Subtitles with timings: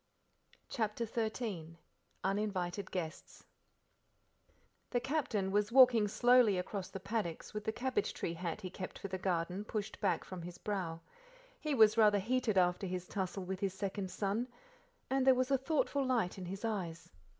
[0.67, 1.77] CHAPTER XIII
[2.23, 3.45] Uninvited Guests
[4.89, 8.97] The captain was walking slowly across the paddocks with the cabbage tree hat he kept
[8.97, 11.01] for the garden pushed back from his brow.
[11.59, 14.47] He was rather heated after his tussle with his second son,
[15.07, 17.11] and there was a thoughtful light in his eyes.